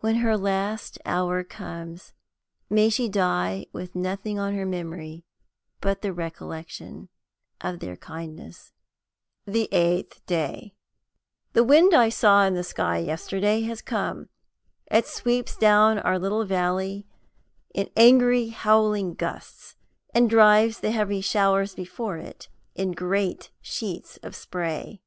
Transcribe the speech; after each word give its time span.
When 0.00 0.16
her 0.16 0.36
last 0.36 0.98
hour 1.04 1.44
comes, 1.44 2.12
may 2.68 2.88
she 2.88 3.08
die 3.08 3.66
with 3.72 3.94
nothing 3.94 4.36
on 4.36 4.52
her 4.56 4.66
memory 4.66 5.24
but 5.80 6.02
the 6.02 6.12
recollection 6.12 7.10
of 7.60 7.78
their 7.78 7.94
kindness! 7.94 8.72
THE 9.46 9.68
EIGHTH 9.72 10.26
DAY. 10.26 10.74
THE 11.52 11.62
wind 11.62 11.92
that 11.92 12.00
I 12.00 12.08
saw 12.08 12.44
in 12.44 12.54
the 12.54 12.64
sky 12.64 12.98
yesterday 12.98 13.60
has 13.70 13.80
come. 13.80 14.30
It 14.90 15.06
sweeps 15.06 15.54
down 15.56 16.00
our 16.00 16.18
little 16.18 16.44
valley 16.44 17.06
in 17.72 17.88
angry 17.96 18.48
howling 18.48 19.14
gusts, 19.14 19.76
and 20.12 20.28
drives 20.28 20.80
the 20.80 20.90
heavy 20.90 21.20
showers 21.20 21.76
before 21.76 22.16
it 22.16 22.48
in 22.74 22.90
great 22.90 23.52
sheets 23.60 24.16
of 24.24 24.34
spray. 24.34 25.02